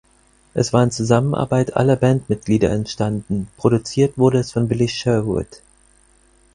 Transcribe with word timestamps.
Es 0.55 0.73
war 0.73 0.83
in 0.83 0.89
Zusammenarbeit 0.89 1.77
aller 1.77 1.95
Bandmitglieder 1.95 2.71
entstanden, 2.71 3.49
produziert 3.55 4.17
wurde 4.17 4.39
es 4.39 4.51
von 4.51 4.67
Billy 4.67 4.87
Sherwood. 4.87 5.61